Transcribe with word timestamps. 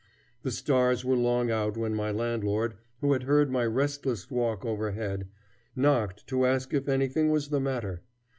The 0.41 0.49
stars 0.49 1.05
were 1.05 1.15
long 1.15 1.51
out 1.51 1.77
when 1.77 1.93
my 1.93 2.09
landlord, 2.09 2.73
who 3.01 3.13
had 3.13 3.21
heard 3.21 3.51
my 3.51 3.63
restless 3.67 4.31
walk 4.31 4.65
overhead, 4.65 5.27
knocked 5.75 6.25
to 6.25 6.43
ask 6.43 6.73
if 6.73 6.89
anything 6.89 7.29
was 7.29 7.49
the 7.49 7.59
matter. 7.59 8.01